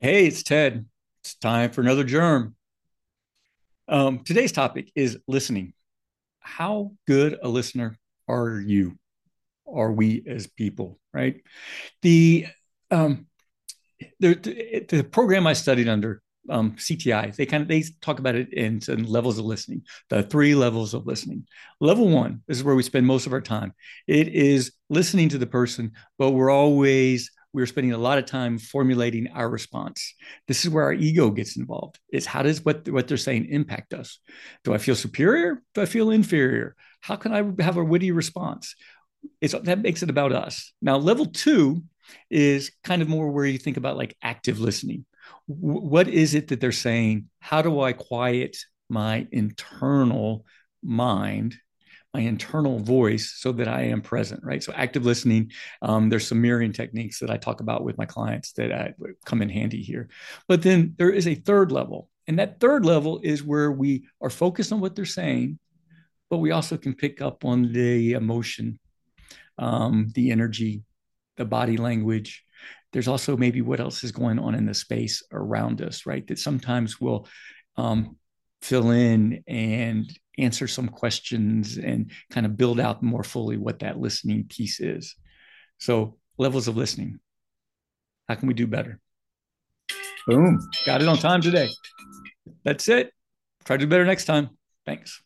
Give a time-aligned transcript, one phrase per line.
[0.00, 0.84] Hey, it's Ted.
[1.22, 2.54] It's time for another germ.
[3.88, 5.72] Um, today's topic is listening.
[6.40, 7.96] How good a listener
[8.28, 8.98] are you?
[9.66, 11.40] Are we as people, right?
[12.02, 12.46] The
[12.90, 13.26] um,
[14.20, 16.20] the, the, the program I studied under
[16.50, 19.82] um, CTI, they kind of they talk about it in, in levels of listening.
[20.10, 21.46] The three levels of listening.
[21.80, 23.72] Level one this is where we spend most of our time.
[24.06, 28.58] It is listening to the person, but we're always we're spending a lot of time
[28.58, 30.14] formulating our response.
[30.46, 31.98] This is where our ego gets involved.
[32.12, 34.18] Is how does what what they're saying impact us?
[34.62, 35.62] Do I feel superior?
[35.74, 36.76] Do I feel inferior?
[37.00, 38.76] How can I have a witty response?
[39.40, 40.74] It's that makes it about us.
[40.82, 41.82] Now, level two
[42.28, 45.06] is kind of more where you think about like active listening.
[45.48, 47.30] W- what is it that they're saying?
[47.40, 48.58] How do I quiet
[48.90, 50.44] my internal
[50.82, 51.56] mind
[52.16, 54.62] my internal voice so that I am present, right?
[54.62, 55.52] So active listening.
[55.82, 58.88] Um, there's some mirroring techniques that I talk about with my clients that uh,
[59.26, 60.08] come in handy here.
[60.48, 64.30] But then there is a third level, and that third level is where we are
[64.30, 65.58] focused on what they're saying,
[66.30, 68.78] but we also can pick up on the emotion,
[69.58, 70.84] um, the energy,
[71.36, 72.44] the body language.
[72.94, 76.26] There's also maybe what else is going on in the space around us, right?
[76.28, 77.28] That sometimes will
[77.76, 78.16] um,
[78.66, 83.98] fill in and answer some questions and kind of build out more fully what that
[83.98, 85.14] listening piece is.
[85.78, 87.20] So, levels of listening.
[88.28, 89.00] How can we do better?
[90.26, 90.58] Boom.
[90.84, 91.68] Got it on time today.
[92.64, 93.12] That's it.
[93.64, 94.50] Try to do better next time.
[94.84, 95.22] Thanks.